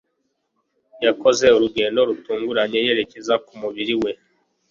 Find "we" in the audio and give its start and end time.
4.01-4.11